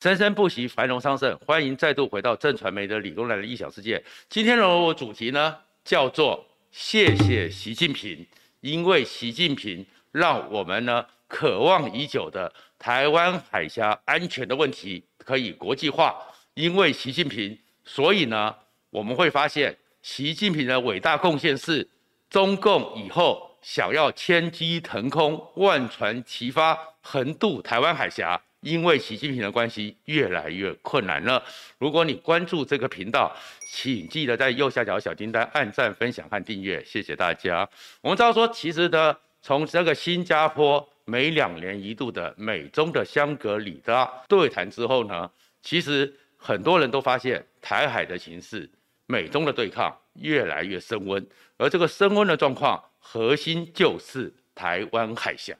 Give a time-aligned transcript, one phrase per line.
[0.00, 1.38] 生生不息，繁荣昌盛。
[1.44, 4.02] 欢迎再度回到正传媒的理工男的异想世界。
[4.30, 6.42] 今天的我主题呢，叫做
[6.72, 8.26] 谢谢习近平，
[8.62, 16.16] 因为习近平让我们呢渴望已久的台湾海峡安全的问题可以国际化。
[16.54, 18.54] 因为习近平，所以呢
[18.88, 21.86] 我们会发现，习近平的伟大贡献是
[22.30, 28.40] 中共以后想要千机腾空、万船齐发，横渡台湾海峡。
[28.60, 31.42] 因为习近平的关系越来越困难了。
[31.78, 33.34] 如果你关注这个频道，
[33.66, 37.68] 请记得在右下角小订单按赞、分享和订阅，谢谢大家。
[38.00, 45.30] 我们知道说，其实呢，从这个新加坡每两年一度的美中的香格里拉对谈之后呢，
[45.62, 48.68] 其实很多人都发现台海的形势、
[49.06, 55.54] 美中的对抗越来越升温，而这个升温的状况核心就是台湾海峡。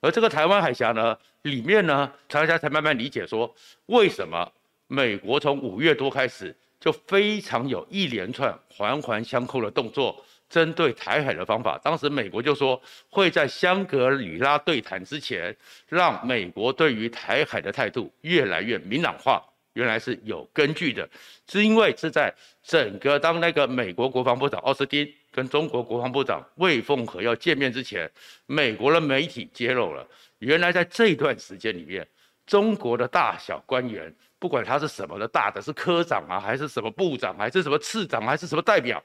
[0.00, 3.54] 而这个台湾海峡呢，里面呢，大家才慢慢理解说，
[3.86, 4.52] 为什么
[4.88, 11.78] 美国从五月多开始就非常有一连串环环相扣的动作，针对台海的方法。
[11.82, 15.56] 当时美国就说会在香格里拉对谈之前，
[15.88, 19.42] 让美国对于台海的态度越来越明朗化。
[19.76, 21.06] 原来是有根据的，
[21.46, 28.10] 是因为是在整个当那个美国国防部长奥斯汀跟中国国防部长魏凤和要见面之前，
[28.46, 30.06] 美国的媒体揭露了，
[30.38, 32.08] 原来在这段时间里面，
[32.46, 39.02] 中国的大小官员，不管他是什么的大的，是科长啊，还是什么部长，还是什么次长，还是什么代表，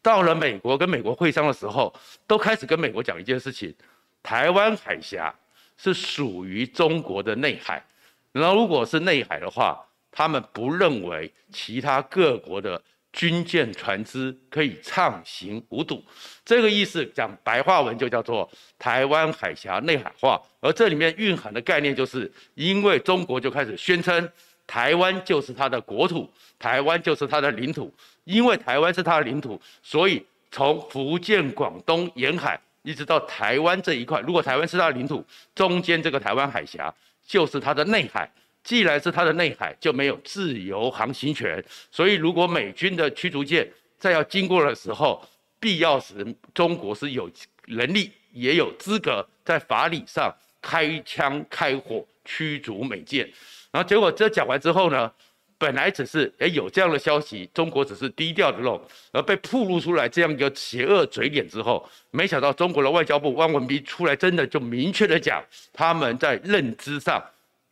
[0.00, 1.92] 到了美国跟美国会商的时候，
[2.28, 3.74] 都开始跟美国讲一件事情：
[4.22, 5.34] 台湾海峡
[5.76, 7.84] 是属于中国的内海，
[8.30, 9.84] 那如果是内海的话。
[10.12, 12.80] 他们不认为其他各国的
[13.12, 16.02] 军舰船只可以畅行无阻，
[16.44, 20.40] 这个意思讲白话文就叫做台湾海峡内海化。
[20.60, 24.30] 而这里面蕴含的概念，就是因为中国就开始宣称
[24.66, 27.92] 台湾就是它的国土，台湾就是它的领土。
[28.24, 36.94] 因为台湾是它的领土，所以从福建、广东沿海一直到台湾这一块，如果台湾是它的领土，中间这个台湾海峡
[37.26, 38.30] 就是它的内海。
[38.64, 41.62] 既然是它的内海，就没有自由航行权。
[41.90, 43.68] 所以，如果美军的驱逐舰
[43.98, 45.26] 在要经过的时候，
[45.58, 47.30] 必要时中国是有
[47.66, 53.28] 能力也有资格在法理上开枪开火驱逐美舰。
[53.70, 55.10] 然后结果这讲完之后呢，
[55.58, 58.80] 本来只是诶有这样的消息，中国只是低调的弄，
[59.12, 65.42] 而被曝露出来这样一个邪恶嘴脸之后，没想到中国的外交部汪文斌出来真的就明确的讲，
[65.72, 67.22] 他们在认知上。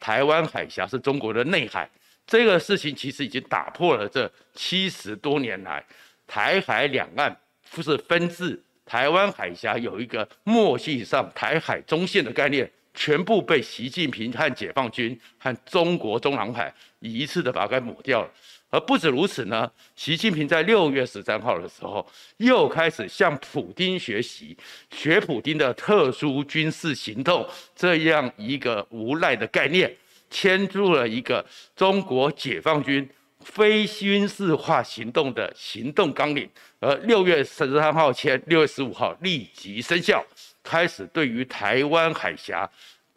[0.00, 1.88] 台湾海峡是中国的内海，
[2.26, 5.84] 这个事情其实已经打破了这七十多年来
[6.26, 7.36] 台海两岸
[7.70, 18.30] 不是分治，台湾海峡有一个默契上台海中线的概念，全部被习近平和解放军和中国中南海一次的把它抹掉了。
[18.70, 24.56] 而不止如此呢，习近平在六月十三号的时候，又开始向普丁学习，
[24.92, 29.92] 学普丁的特殊军事行动这样一个无赖的概念，
[30.30, 31.44] 签入了一个
[31.74, 33.08] 中国解放军
[33.40, 36.48] 非军事化行动的行动纲领，
[36.78, 40.24] 而六月十三号签，六月十五号立即生效，
[40.62, 42.70] 开始对于台湾海峡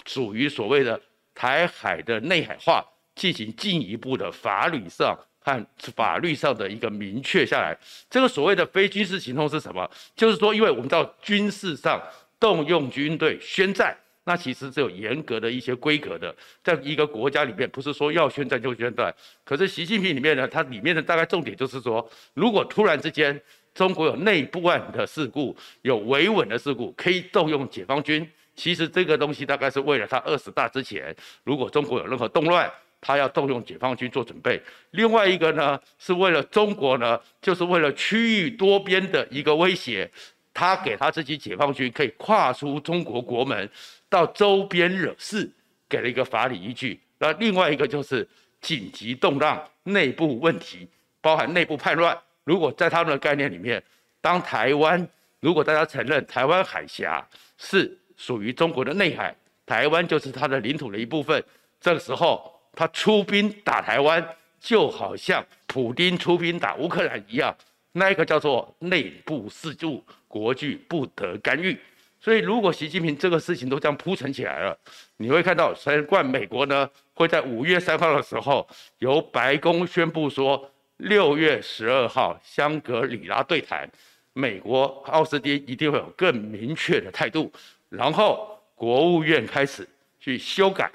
[0.06, 1.00] 属于所谓的
[1.35, 2.84] 台海的内海化
[3.14, 5.16] 进行进一步的法律上。
[5.44, 7.78] 和法律上的一个明确下来，
[8.09, 9.90] 这个所谓的非军事行动是什么？
[10.16, 12.02] 就是说，因为我们知道军事上
[12.40, 16.34] 动用军队宣战，那其实是有严格的一些规格的，
[16.64, 19.14] 在一个国家里面，不是说要宣战就宣战。
[19.44, 23.40] 可是习近平里面呢，它里面的大概重点就是说，如果突然之间
[23.76, 28.26] 中国有内部案的事故，有维稳的事故，可以动用解放军。
[28.56, 32.72] 其实这个东西大概是为了他二十大之前，如果中国有任何动乱。
[33.03, 34.59] 他要动用解放军做准备，
[34.91, 40.09] 另外一个呢，是为了中国呢，就是为了区域多边的一个威胁，
[40.53, 43.69] 他给他自己解放军可以跨出中国国门
[44.08, 45.52] 到周边惹事，
[45.90, 46.97] 给了一个法理依据。
[47.19, 48.25] 那另外一个就是
[48.62, 50.88] 紧急动荡，内部问题，
[51.20, 52.17] 包含内部叛乱。
[52.46, 53.84] 如果在他们的概念里面，
[54.22, 55.05] 当台湾
[55.41, 57.28] 如果大家承认台湾海峡
[57.58, 59.35] 是属于中国的内海，
[59.66, 61.44] 台湾就是它的领土的一部分，
[61.82, 62.52] 这个时候。
[62.75, 64.28] 他出兵打台湾，
[64.59, 67.55] 就好像普丁出兵打乌克兰一样，
[67.91, 71.78] 那一个叫做内部事务，国际不得干预。
[72.20, 74.78] 所以，如果习近平这个事情都这样铺陈起来了，
[75.17, 78.66] 你会看到，尽管美国呢会在五月三号的时候
[78.99, 83.87] 由白宫宣布说，六月十二号香格里拉对谈，
[84.31, 87.52] 美国奥斯汀一定会有更明确的态度，
[87.90, 89.85] 然后国务院开始
[90.19, 90.90] 去修改。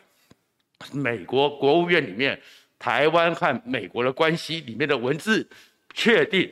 [0.92, 2.40] 美国国务院里面
[2.78, 5.48] 台湾和美国的关系里面的文字，
[5.94, 6.50] 确定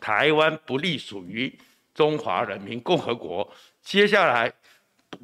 [0.00, 1.52] 台湾不隶属于
[1.94, 3.50] 中华人民共和国。
[3.82, 4.52] 接下来，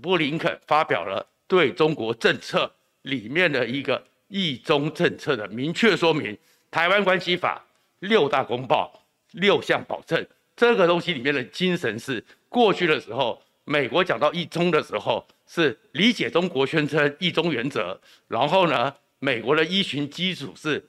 [0.01, 2.71] 布林肯发表了对中国政策
[3.03, 6.35] 里面的一个一中政策的明确说明，
[6.71, 7.65] 《台湾关系法》
[8.09, 10.27] 六大公报六项保证，
[10.57, 13.41] 这个东西里面的精神是过去的时候。
[13.65, 20.81] 美国讲到一中的时候，是理解中国宣称一中原则，然后呢，美国的依循基础是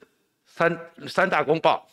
[0.45, 1.89] 三三大公报、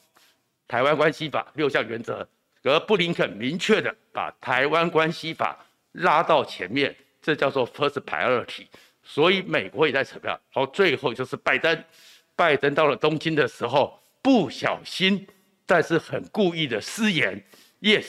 [0.67, 2.29] 台湾关系法六项原则，
[2.65, 8.67] 而布林肯明确的把台湾关系法拉到前面，这叫做 first priority。
[9.03, 11.85] 所以美国也在扯票，好，最后就是拜登，
[12.37, 15.27] 拜登到了东京的时候，不小心，
[15.65, 17.43] 但是很故意的失言
[17.81, 18.05] ，yes，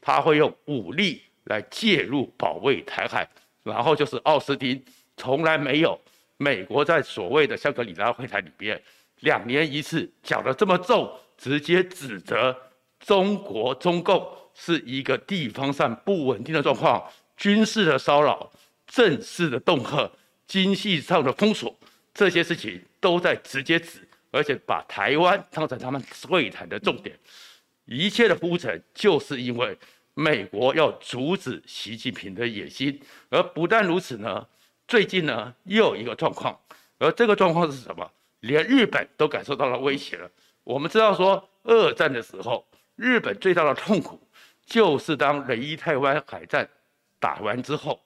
[0.00, 1.20] 他会用武力。
[1.44, 3.26] 来介入保卫台海，
[3.68, 4.82] 然后就是奥斯汀，
[5.16, 6.00] 从来没有
[6.38, 8.80] 美国在所谓的香格里拉会谈里边
[9.20, 12.56] 两年一次讲得这么重，直接指责
[12.98, 17.04] 中国中共是一个地方上不稳定的状况，
[17.36, 18.50] 军事的骚扰、
[18.86, 20.10] 政治的恫吓、
[20.46, 21.76] 经济上的封锁，
[22.14, 27.16] 这些事情都在直接指，而且把台湾当成他们会谈的重点，
[27.84, 29.76] 一切的铺陈就是因为。
[30.18, 34.44] 美国要阻止习近平的野心，而不但如此呢，
[34.88, 36.58] 最近呢又有一个状况，
[36.98, 38.10] 而这个状况是什么？
[38.40, 40.28] 连日本都感受到了威胁了。
[40.64, 42.66] 我们知道说，二战的时候，
[42.96, 44.20] 日本最大的痛苦
[44.66, 46.68] 就是当仁义台湾海战
[47.20, 48.00] 打完之后，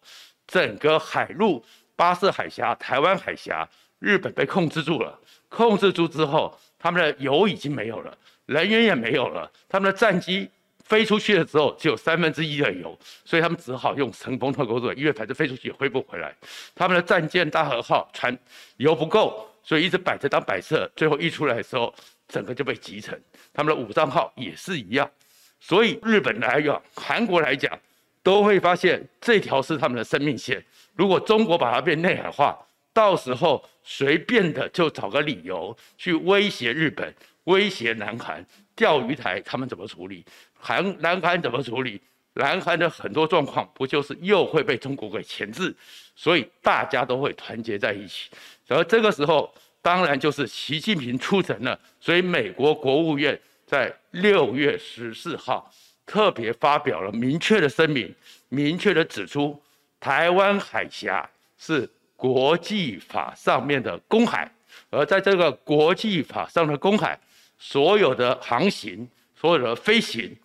[0.46, 1.64] 整个海陆
[1.96, 3.66] 巴士海峡、台湾海峡，
[3.98, 5.18] 日本被控制住了。
[5.48, 10.50] 控制住之后，他们的油已经没有了，人员也没有了，他们的战机。
[10.84, 16.34] 飞出去的时候只有三分之一的油，所以他们只好用乘风特攻队，因为反正飞出去也回不回来。
[16.74, 18.36] 他们的战舰大和号船
[18.76, 21.94] 油不够，所以一直摆着当摆设，最后一出来的时候，
[22.28, 23.20] 整个就被击沉。
[23.52, 25.10] 他们的武藏号也是一样，
[25.60, 27.78] 所以日本来讲、韩国来讲，
[28.22, 30.62] 都会发现这条是他们的生命线。
[30.94, 32.58] 如果中国把它变内海化，
[32.92, 37.14] 到时候随便的就找个理由去威胁日本、
[37.44, 38.44] 威胁南韩。
[38.82, 40.24] 钓鱼台他们怎么处理？
[40.58, 42.00] 韩南韩怎么处理？
[42.32, 45.72] 南韩的很多状况不就是又会被中国给钳制？
[46.16, 48.28] 所以大家都会团结在一起。
[48.66, 51.78] 而这个时候，当然就是习近平出城了。
[52.00, 55.72] 所以美国国务院在六月十四号
[56.04, 58.12] 特别发表了明确的声明，
[58.48, 59.62] 明确的指出，
[60.00, 64.50] 台湾海峡是国际法上面的公海，
[64.90, 67.16] 而在这个国际法上的公海。
[67.64, 70.36] 所有的航行，所有的飞行，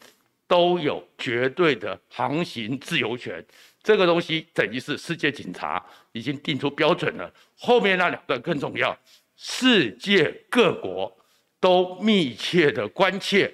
[0.47, 3.43] 都有绝对的航行自由权。
[3.81, 7.33] 这个东西等于是世界警察已经定出标准了。
[7.57, 8.95] 后面那两段更重要，
[9.35, 11.11] 世界各国
[11.59, 13.51] 都密切的关切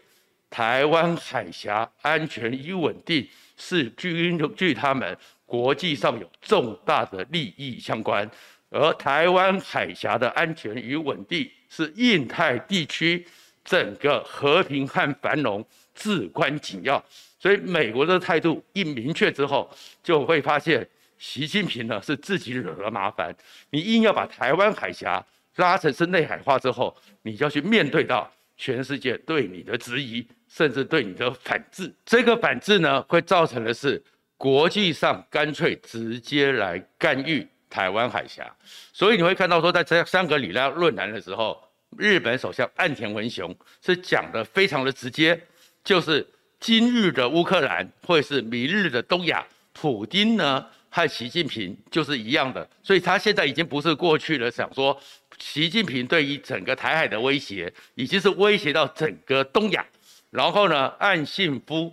[0.49, 3.25] 台湾海峡安全与稳定，
[3.55, 8.29] 是据据他们国际上有重大的利益相关。
[8.69, 13.25] 而台湾海峡的安全与稳定是印太地区。
[13.63, 15.65] 整个和平和繁荣
[15.95, 17.03] 至关紧要，
[17.39, 19.69] 所以美国的态度一明确之后，
[20.01, 20.87] 就会发现
[21.17, 23.33] 习近平呢是自己惹了麻烦。
[23.69, 25.25] 你硬要把台湾海峡
[25.55, 31.93] 拉成是内海化之后，你就要去面对到全世界对你的质疑，甚至对你的反制。
[32.03, 34.03] 这个反制呢，会造成的是
[34.35, 38.53] 国际上干脆直接来干预台湾海峡。
[38.91, 41.61] 所以你会看到说，在这香格里拉论坛的时候。
[41.97, 45.39] 日本首相岸田文雄是讲的非常的直接，
[45.83, 46.25] 就是
[46.59, 54.97] 今日的乌克兰会是明日的东亚，普丁呢和习近平就是一样的，所以他现在已经不是过去了，想说
[55.39, 59.85] 习近平对于整个台海的威胁，已经是威胁到整个东亚。
[60.29, 61.91] 然后呢，岸信夫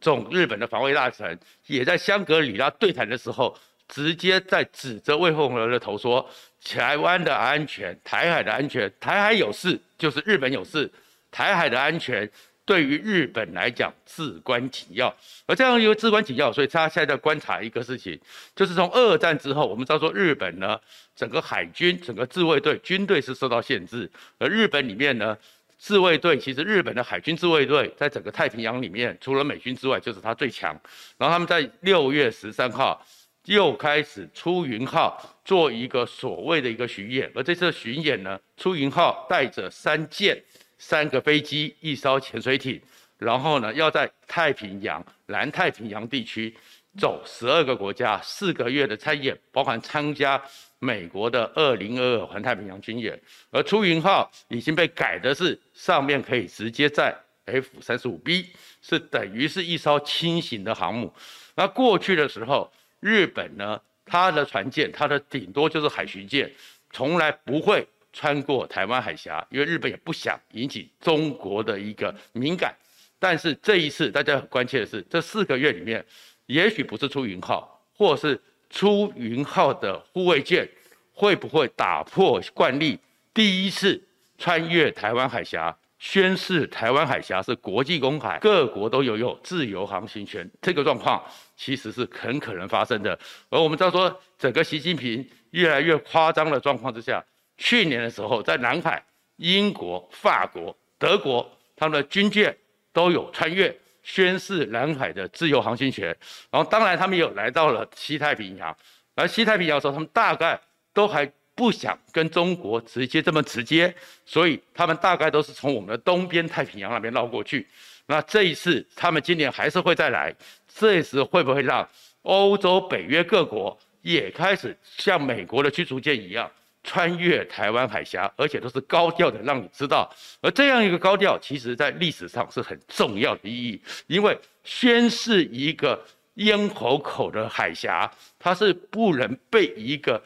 [0.00, 3.56] 总日本的防卫大臣也在香格里拉对谈的时候，
[3.88, 6.28] 直接在指责魏凤和的头说。
[6.62, 10.90] 台湾的安全，台海的安全，台海有事就是日本有事，
[11.30, 12.30] 台海的安全
[12.66, 15.12] 对于日本来讲至关紧要。
[15.46, 18.20] 而这样一个至关紧要，所以他现在在观察一个事情，
[18.54, 20.78] 就是从二战之后，我们知道说日本呢，
[21.16, 25.36] 整个海军、整个自卫队军队是受到限制，而日本里面呢，
[25.78, 30.78] 自卫队其实日本的海军自卫队在整个太平洋里面，除了美军之外，就是它最强。
[31.16, 33.04] 然后他们在六月十三号。
[33.46, 40.40] 又开始出云号做一个所谓的一个巡演，而这次巡演呢，出云号带着三舰、
[40.78, 42.80] 三个飞机、一艘潜水艇，
[43.18, 46.54] 然后呢，要在太平洋、南太平洋地区
[46.98, 50.40] 走十二个国家四个月的参演，包含参加
[50.78, 53.18] 美国的二零二二环太平洋军演，
[53.50, 57.16] 而出云号已经被改的是上面可以直接载
[57.46, 58.46] F 三十五 B，
[58.82, 61.12] 是等于是一艘轻型的航母。
[61.56, 62.70] 那过去的时候，
[63.00, 66.50] 日本呢，它的船舰，它的顶多就是海巡舰，
[66.92, 72.74] 从来不会穿过台湾海峡，因为日本也不想引起中国的一个敏感。
[73.18, 76.04] 但是这一次，大家很关切的是，这四个月里面，
[76.46, 78.40] 也许不是出云号，或是
[78.70, 80.68] 出云号的护卫舰，
[81.12, 82.98] 会不会打破惯例，
[83.34, 84.02] 第一次
[84.38, 90.50] 穿越台湾海峡，宣示台湾海峡是国际公海，各国都拥有自由航行权？
[90.62, 91.22] 这个状况
[91.60, 93.18] 其实是很可能发生的。
[93.50, 97.22] 而我们知道说，整个习近平越来越夸张的状况之下，
[97.58, 99.04] 去年的时候在南海，
[99.36, 102.56] 英国、法国、德国他们的军舰。
[102.92, 106.08] 都有穿越宣示南海的自由航行权，
[106.50, 108.76] 然后当然他们也有来到了西太平洋，
[109.14, 110.60] 而西太平洋的时候，他们大概
[110.92, 111.24] 都还
[111.54, 113.94] 不想跟中国直接这么直接，
[114.26, 117.64] 所以他们大概都是从我们的东边太平洋那边绕过去。
[118.10, 120.34] 那这一次他们今年还是会再来，
[120.66, 121.88] 这一次会不会让
[122.22, 126.50] 欧洲、北约各国也开始像美国的驱逐舰一样？
[126.82, 130.10] 穿越台湾海峡，而且都是高调的，让你知道。
[130.40, 136.02] 而这样一个高调，其实在历史上是很重要的意义，因为宣示一个
[136.34, 140.20] 咽喉口的海峡，它是不能被一个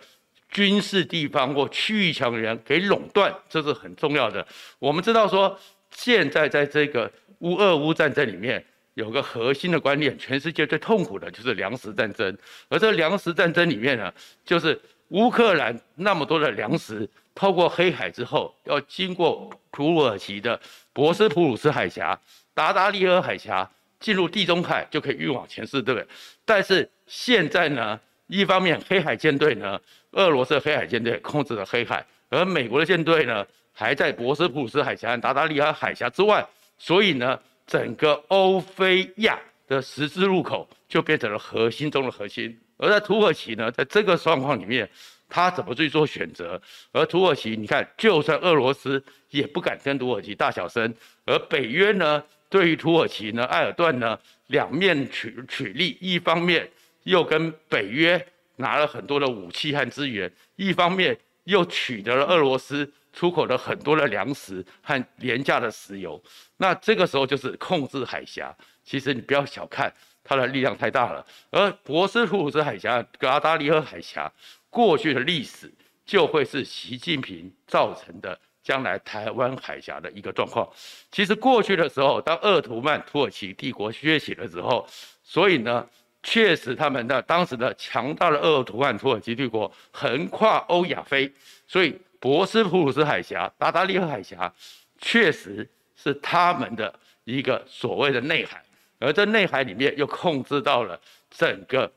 [0.49, 4.47] 军事地方或区域强人给垄断，这是很重要的。
[4.79, 5.59] 我们知道说，
[5.91, 7.11] 现在在这个
[7.41, 8.65] 乌俄乌战争里面，
[8.95, 12.37] 有个核心的观念，全世界最痛苦的就是粮食战争，
[12.69, 14.13] 而这粮食战争里面呢，
[14.45, 14.81] 就是。
[15.09, 20.59] 乌克兰那么多的粮食，透过黑海之后，要经过土耳其的
[20.95, 22.19] 博斯普鲁斯海峡、
[22.55, 26.07] 达达利尔海峡，进入地中海就可以运往前线，对不对？
[26.45, 29.79] 但是现在呢，一方面黑海舰队呢，
[30.13, 36.45] 俄罗斯黑海舰队控制了黑海，而美国的舰队呢，还在博斯普鲁斯海峡、达达利尔海峡之外，
[36.87, 42.55] 所以呢，整个欧非亚的十字路口就变成了核心中的核心。
[42.77, 44.87] 而在土耳其呢，在这个状况里面，
[45.27, 46.61] 他怎么去做选择？
[46.93, 50.95] 而土耳其，你看，就算俄罗斯也不敢跟土耳其大小声。
[51.25, 56.71] 而北约呢，对于土耳其呢，埃尔段呢，两面取取利，一方面
[57.05, 58.23] 又跟北约
[58.57, 66.23] 拿了很多的武器和资源，一方面又取得了俄罗斯出口的很多的粮食和廉价的石油。
[66.59, 68.55] 那这个时候就是控制海峡。
[68.83, 69.91] 其实你不要小看。
[70.27, 74.33] 它的力量太大了，而博斯普鲁斯海峡、加达利尔海峡
[74.71, 75.71] 过去的历史，
[76.07, 80.67] 就会是习近平造成的将来台湾海峡的一个状况。
[81.13, 84.89] 其实过去的时候，当鄂图曼土耳其帝国崛起的时候，
[85.23, 85.87] 所以呢，
[86.23, 91.31] 确实他们的当时的强大的鄂图曼土耳其帝国横跨欧亚非，
[91.69, 91.95] 所以
[92.25, 94.51] 博斯普鲁斯海峡、达达利尔海峡
[94.97, 98.65] 确实是他们的一个所谓的内海。
[98.99, 101.93] 而在内海里面又控制到了整个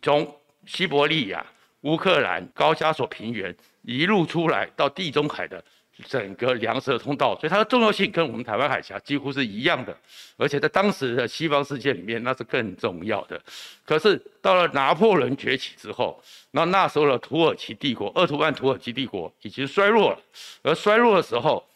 [0.00, 0.26] 从
[0.64, 1.44] 西伯利亚、
[1.82, 5.62] 乌克兰、高加索平原一路出来到地中海的
[6.06, 9.96] 整个粮食的通道，所以它的重要性跟我们台湾海峡几乎是一样的。
[10.36, 13.40] 而且在当时的西方世界里面，那是更重要的。
[13.84, 20.20] 可是到了拿破仑崛起之后，那那时候的土耳其帝国、鄂图曼土耳其帝国已经衰弱了。
[20.62, 21.66] 而衰弱的时候，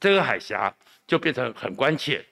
[0.00, 0.74] 这个海峡
[1.06, 2.24] 就变成很关切。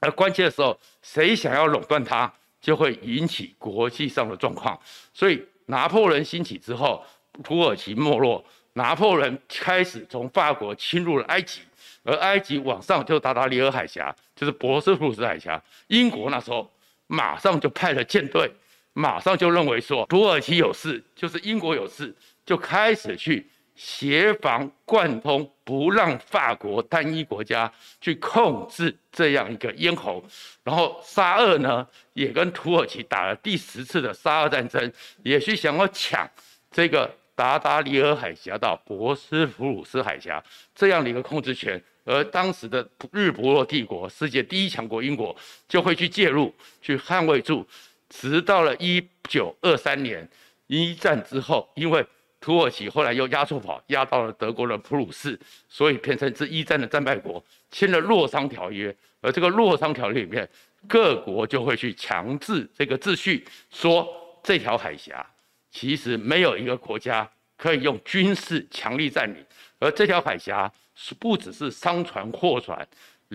[0.00, 4.78] 而关键的时候，谁想要垄断它，就会引起国际上的状况。
[5.14, 7.02] 所以拿破仑兴起之后，
[7.42, 11.62] 土耳其没落，拿破仑开始从法国侵入了埃及，
[12.04, 15.60] 而埃及往上就达达里尔海峡，就是博斯普鲁斯海峡。
[15.88, 16.70] 英国那时候
[17.08, 18.50] 马上就派了舰队，
[18.92, 22.14] 马上就认为说土耳其有事，就是英国有事，
[22.46, 23.44] 就开始去。
[23.76, 27.68] 协防贯通，不让法国单一国家
[28.00, 30.24] 去控制这样一个咽喉。
[30.62, 34.92] 然后沙俄呢，也跟土耳其打了第十次的沙俄战争，
[35.24, 36.24] 也是想要抢
[36.70, 40.42] 这个达达利尔海峡到博斯普鲁斯海峡
[40.74, 41.82] 这样的一个控制权。
[42.04, 45.34] 而当时的日不落帝国，世界第一强国英国
[45.68, 47.66] 就会去介入，去捍卫住，
[48.08, 50.28] 直到了一九二三年
[50.66, 52.04] 一战之后，因为。
[52.40, 58.94] 土耳其后来又压错跑，压到了德国的普鲁士，所以变成是一战的战败国，签了洛桑条约。
[59.22, 60.46] 而这个洛桑条约里面，
[60.86, 64.06] 各国就会去强制这个秩序，说
[64.42, 65.26] 这条海峡
[65.74, 69.44] 其实没有一个国家可以用军事强力占领，
[69.80, 72.86] 而这条海峡是不只是商船、货船，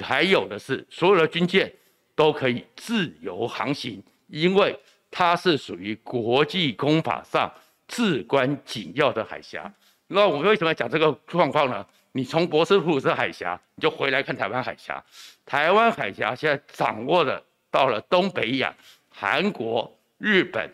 [0.02, 1.70] 还有的是所有的军舰
[2.16, 4.74] 都可以自由航行，因为
[5.12, 7.54] 它是属于国际公法上
[7.90, 9.70] 至关紧要的海峡。
[10.08, 11.86] 那我为什么要讲这个状况呢？
[12.14, 15.04] 你从博斯普鲁斯海峡，你就回来看台湾海峡。
[15.46, 18.74] 台湾海峡现在掌握的到了东北亚、
[19.10, 20.74] 韩国、日本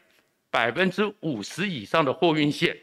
[0.56, 2.74] 百分之五十以上的货运线。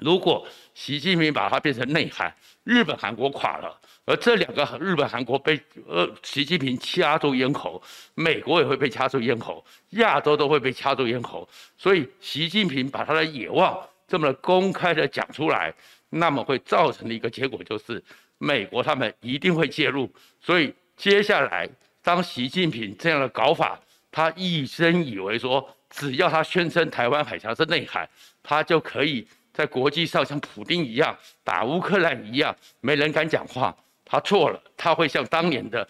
[0.00, 0.44] 如果
[0.74, 7.80] 习近平把它变成内海，日本、韩国垮了，而这两个日本、韩国被呃习近平掐住咽喉，
[8.16, 11.48] 美国也会被掐住咽喉，亚洲都会被掐住咽喉。
[11.78, 15.72] 所以习近平把他的野望这么公开的讲出来，
[16.10, 18.02] 那么会造成的一个结果就是，
[18.38, 20.12] 美国他们一定会介入。
[20.40, 21.68] 所以接下来，
[22.02, 28.08] 当习近平这样的搞法，他一生以为说，只要他宣称台湾海峡是内海，
[28.42, 33.76] 他就可以在国际上像普丁一样打乌克兰一样，没人敢讲话。
[34.04, 35.86] 他错了，他会像当年的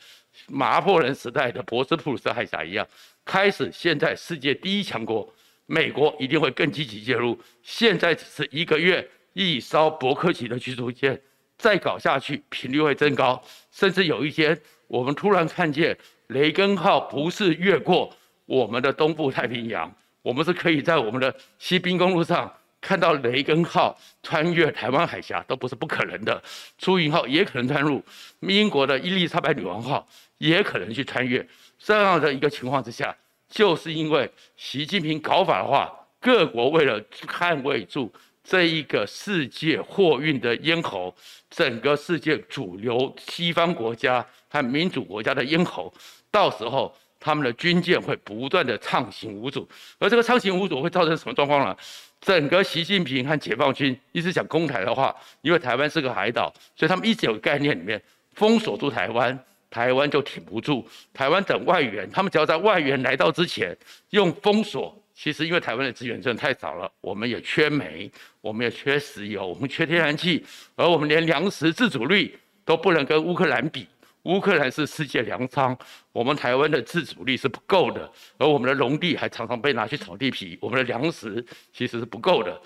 [0.48, 2.86] 拿破仑时代的博斯普鲁斯海峡一样，
[3.24, 5.30] 开始现在世界第一强国。
[5.68, 7.36] 美国一定会更积极介入。
[7.62, 11.20] 现在只是一个月一艘伯克级的驱逐舰，
[11.58, 15.98] 再搞下去频率会增高，甚至有一天我们突然看见
[16.28, 26.42] 雷根号不是越过我们的东部太平洋，我们是可以在我们的西滨公路上看到雷根号穿越台湾海峡，都不是不可能的。
[26.78, 28.02] 出云号也可能穿入，
[28.40, 31.46] 英国的伊丽莎白女王号也可能去穿越。
[31.78, 33.14] 这样的一个情况之下。
[33.48, 35.88] 就是因为习近平搞法的话，
[36.20, 38.12] 各国为了捍卫住
[38.42, 41.14] 这一个世界货运的咽喉，
[41.48, 45.94] 整个世界主流西方国家和民主国家的咽喉，
[46.28, 49.68] 到时候他们的军舰会不断的畅行无阻，
[49.98, 51.76] 而这个畅行无阻会造成什么状况呢？
[52.20, 58.00] 整个习近平和解放军一直想攻台的话，因为台湾是个海岛，所以他们一直有个概念里面
[58.34, 59.38] 封锁住台湾。
[59.68, 63.76] 台湾就挺不住，台湾等外援，他们只要在外援来到之前
[64.10, 64.96] 用封锁。
[65.12, 70.42] 其实因为台湾的资源真的太少了，我们也缺煤，我们也缺石油，我们缺天然气，
[70.76, 73.86] 而我们连粮食自主率都不能跟乌克兰比。
[74.26, 75.76] 乌克兰是世界粮仓，
[76.10, 82.60] 我们台湾的自主力是不够的，而我们的农地还常常被拿去炒地皮，我们的粮食其实是不够的。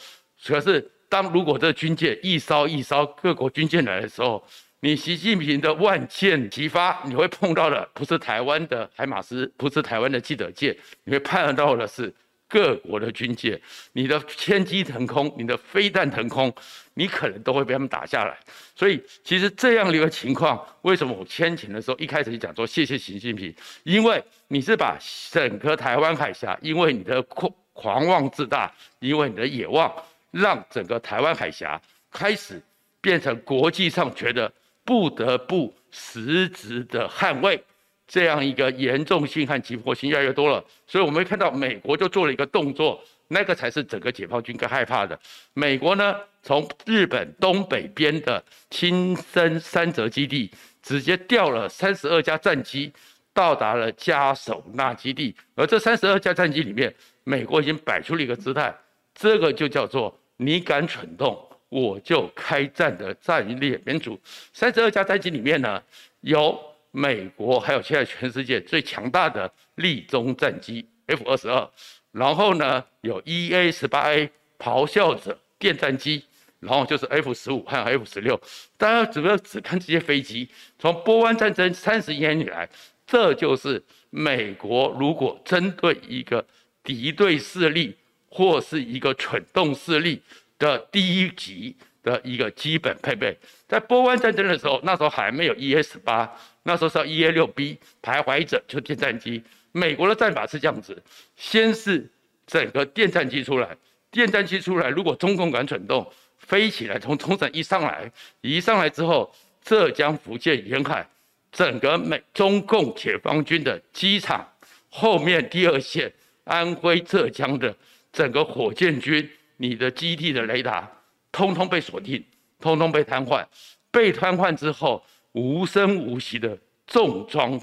[0.47, 4.43] 可是当如果这军舰一艘一艘各国军舰来的时候，
[4.81, 12.11] 你习近平的万箭齐发，你会碰到的不是台湾的海马斯，不是台湾的记者舰，你会碰到的是
[12.51, 13.59] 各国的军舰。
[13.93, 16.53] 你的千机腾空，你的飞弹腾空，
[16.95, 18.37] 你可能都会被他们打下来。
[18.75, 23.55] 所以，其实这样的一个情况，为什么我先前的时候一开始就讲说谢谢习近平？
[23.85, 24.99] 因为你是把
[25.31, 29.91] 整个台湾海峡，因为你的狂狂妄自大，因为你的野望，
[30.33, 32.61] 让整个台湾海峡开始
[33.01, 34.53] 变成国际上觉得。
[34.83, 37.63] 不得不实质的捍卫，
[38.11, 45.17] 这样一个严重性和急迫性越来越多了，所以我们会看到美国就做了一个动作，那个才是整个解放军更害怕的。
[45.55, 50.51] 美国呢，从日本东北边的青森三泽基地
[50.83, 52.93] 直接调了三十二架战机，
[53.33, 56.93] 到达了嘉手纳基地，而这三十二架战机里面，
[57.23, 58.75] 美国已经摆出了一个姿态，
[59.15, 61.39] 这个就叫做你敢蠢动。
[61.69, 64.21] 我就开战的战略民主，
[64.53, 65.81] 三十二架战机里面呢，
[66.23, 71.71] 有美国，还有现在全世界最强大的利中战机 F 二十二，
[72.13, 76.25] 然后呢有 EA 十八 A 咆哮者电战机，
[76.59, 78.41] 然后就是 F 十五还有 F 十六。
[78.77, 80.49] 大家主要只看这些飞机，
[80.79, 82.69] 从波湾战争三十年以来，
[83.07, 86.47] 这就是美国如果针对一个
[86.83, 87.97] 敌对势力
[88.29, 90.23] 或是一个蠢动势力。
[90.61, 93.37] 的第一级的一个基本配备，
[93.69, 96.31] 在波湾战争的时候，那时候还没有 EA 十八，
[96.63, 99.43] 那时候是 EA 六 B 徘徊者，就电战机。
[99.73, 101.03] 美国的战法是这样子：
[101.37, 102.11] 先是
[102.47, 103.77] 整个电战机出来，
[104.11, 108.11] 电战机出来，如果中共敢蠢动，飞起来从冲绳一上来，
[108.41, 109.33] 一上来之后，
[109.63, 111.07] 浙江、福建沿海，
[111.53, 114.47] 整个美中共解放军的机场
[114.89, 116.13] 后面第二线，
[116.45, 117.75] 安徽、浙江的
[118.13, 119.31] 整个火箭军。
[119.63, 120.91] 你的基地的雷达
[121.33, 122.25] 通通被锁定，
[122.59, 123.45] 通通被瘫痪，
[123.91, 127.59] 被瘫痪之后，无声无息的重装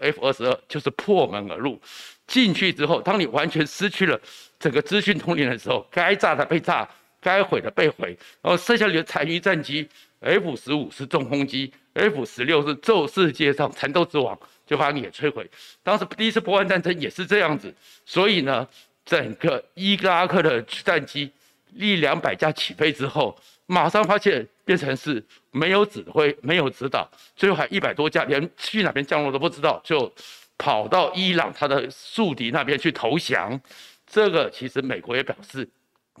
[0.00, 1.80] F 二十二就是破门而入，
[2.26, 4.20] 进去之后，当你完全失去了
[4.58, 6.88] 整个资讯通联的时候，该炸的被炸，
[7.20, 9.88] 该毁的被毁，然后剩下的残余战机
[10.20, 15.50] F 十五是重轰机，F 十六是宙世界上缠斗之王，就把你给摧毁。
[15.82, 17.74] 当时第一次波湾战争也是这样子，
[18.06, 18.68] 所以呢。
[19.04, 21.28] 整个伊拉克的战机
[21.74, 30.12] 一两百架起飞之后，马上发现变成是没有指挥、没有指导，最后还一百多架连去哪边降落都不知道，就
[30.58, 33.60] 跑到伊朗他的宿敌那边去投降。
[34.06, 35.68] 这个其实美国也表示，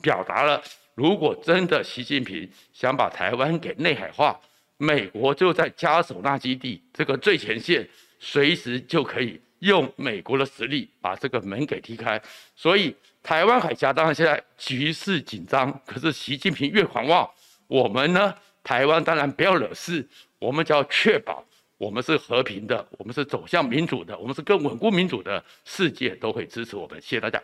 [0.00, 0.62] 表达了
[0.94, 4.40] 如果真的习近平想把台湾给内海化，
[4.78, 7.86] 美国就在嘉手纳基地这个最前线，
[8.18, 12.20] 随时就可以用美国的实力把这个门给踢开。
[12.54, 17.28] 所以台湾海峡当然现在局势紧张，可是习近平越狂妄，
[17.68, 20.06] 我们呢，台湾当然不要惹事，
[20.38, 21.44] 我们就要确保
[21.78, 27.00] 我们是和平的，我们是走向民主的，我们是更稳固民主的，世界都会支持我们。
[27.00, 27.40] 谢谢大家。